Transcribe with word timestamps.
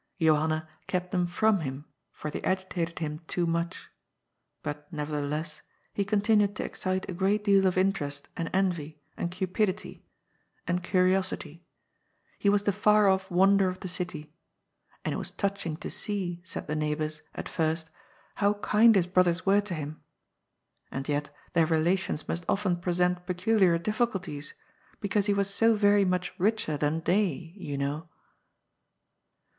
Johanna 0.19 0.67
kept 0.87 1.11
them 1.11 1.27
from 1.27 1.59
him, 1.59 1.85
for 2.11 2.31
they 2.31 2.41
agitated 2.41 2.97
him 2.97 3.19
too 3.27 3.45
much. 3.45 3.87
But 4.63 4.91
nevertheless, 4.91 5.61
he 5.93 6.03
continued 6.03 6.55
to 6.55 6.63
excite 6.65 7.07
a 7.07 7.13
great 7.13 7.43
deal 7.43 7.67
of 7.67 7.77
interest 7.77 8.27
and 8.35 8.49
envy 8.51 8.99
and 9.15 9.29
cupidity 9.29 10.03
and 10.65 10.77
10 10.77 10.77
14S 10.77 10.77
GOD'S 10.83 10.85
POOL. 10.85 10.89
curiosity. 10.89 11.65
He 12.39 12.49
was 12.49 12.63
the 12.63 12.71
far 12.71 13.07
off 13.09 13.29
wonder 13.29 13.69
of 13.69 13.81
the 13.81 13.87
city. 13.87 14.33
And 15.05 15.13
it 15.13 15.17
was 15.17 15.29
touching 15.29 15.77
to 15.77 15.91
see, 15.91 16.41
said 16.43 16.65
the 16.65 16.75
neighbours, 16.75 17.21
at 17.35 17.47
first, 17.47 17.91
how 18.37 18.55
kind 18.55 18.95
his 18.95 19.05
brothers 19.05 19.45
were 19.45 19.61
to 19.61 19.75
him. 19.75 20.01
And 20.89 21.07
yet 21.07 21.29
their 21.53 21.67
relations 21.67 22.27
must 22.27 22.43
often 22.49 22.77
present 22.77 23.27
peculiar 23.27 23.77
difficulties, 23.77 24.55
because 24.99 25.27
he 25.27 25.33
was 25.35 25.47
so 25.53 25.75
very 25.75 26.05
much 26.05 26.33
richer 26.39 26.75
than 26.75 27.01
they, 27.01 27.53
you 27.55 27.77
know. 27.77 28.09